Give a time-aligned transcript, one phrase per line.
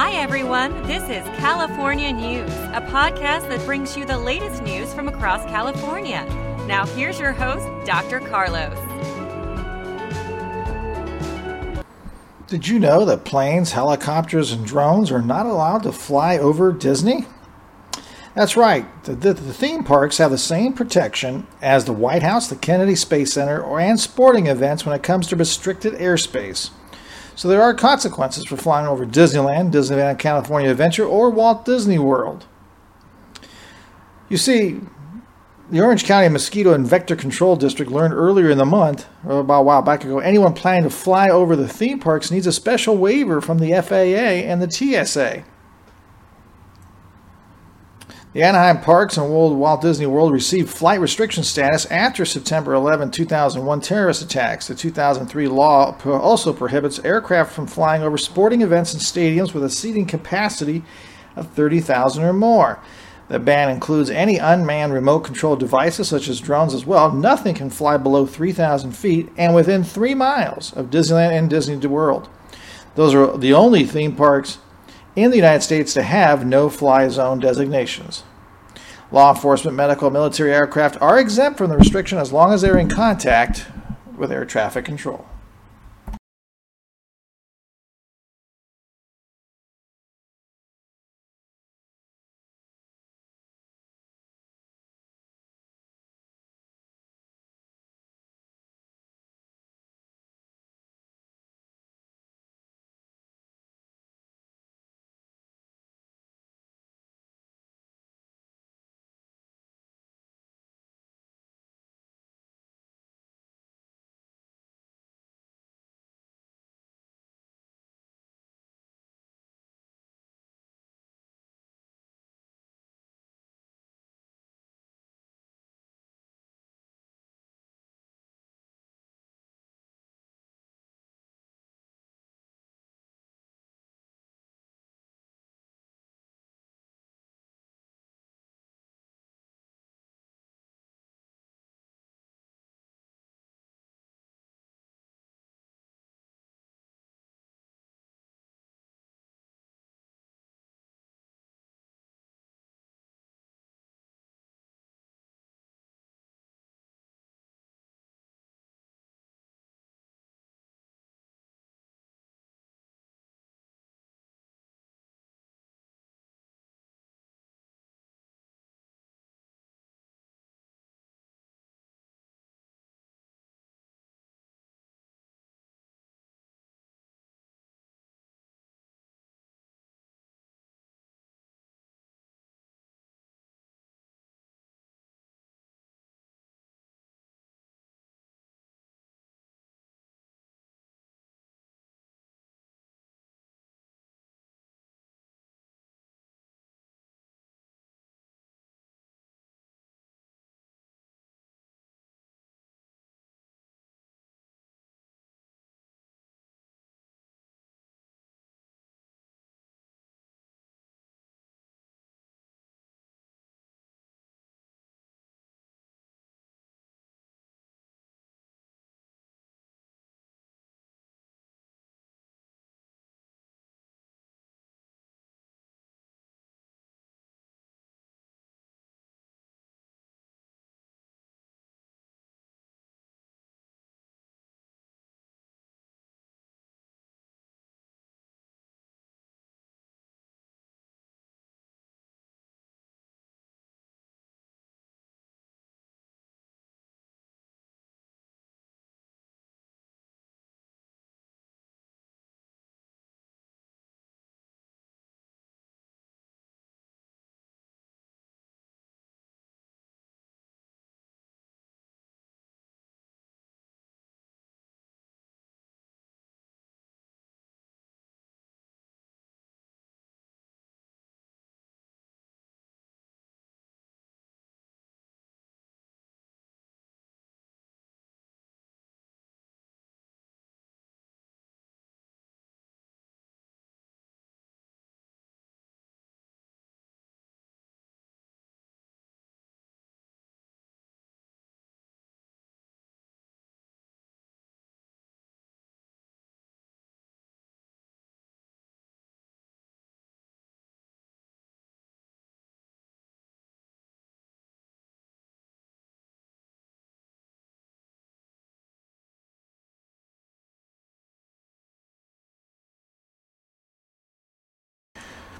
[0.00, 0.80] Hi, everyone.
[0.84, 6.24] This is California News, a podcast that brings you the latest news from across California.
[6.68, 8.20] Now, here's your host, Dr.
[8.20, 8.78] Carlos.
[12.46, 17.26] Did you know that planes, helicopters, and drones are not allowed to fly over Disney?
[18.36, 18.86] That's right.
[19.02, 22.94] The, the, the, theme parks have the same protection as the White House, the Kennedy
[22.94, 26.70] Space Center, or, and sporting events when it comes to restricted airspace.
[27.38, 32.46] So there are consequences for flying over Disneyland, Disneyland California Adventure, or Walt Disney World.
[34.28, 34.80] You see,
[35.70, 39.60] the Orange County Mosquito and Vector Control District learned earlier in the month, or about
[39.60, 42.96] a while back ago, anyone planning to fly over the theme parks needs a special
[42.96, 45.44] waiver from the FAA and the TSA.
[48.34, 53.80] The Anaheim Parks and Walt Disney World received flight restriction status after September 11, 2001
[53.80, 54.66] terrorist attacks.
[54.66, 59.70] The 2003 law also prohibits aircraft from flying over sporting events and stadiums with a
[59.70, 60.84] seating capacity
[61.36, 62.78] of 30,000 or more.
[63.28, 67.10] The ban includes any unmanned remote controlled devices such as drones as well.
[67.10, 72.28] Nothing can fly below 3,000 feet and within three miles of Disneyland and Disney World.
[72.94, 74.58] Those are the only theme parks
[75.22, 78.24] in the United States to have no fly zone designations.
[79.10, 82.88] Law enforcement, medical, military aircraft are exempt from the restriction as long as they're in
[82.88, 83.66] contact
[84.16, 85.26] with air traffic control.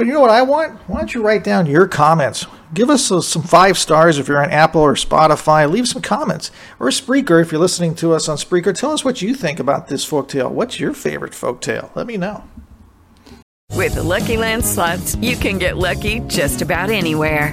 [0.00, 0.78] But you know what I want?
[0.88, 2.46] Why don't you write down your comments?
[2.72, 5.70] Give us uh, some five stars if you're on Apple or Spotify.
[5.70, 6.50] Leave some comments.
[6.78, 8.74] Or Spreaker if you're listening to us on Spreaker.
[8.74, 10.50] Tell us what you think about this folktale.
[10.50, 11.94] What's your favorite folktale?
[11.94, 12.42] Let me know.
[13.74, 17.52] With the Lucky Land slots, you can get lucky just about anywhere.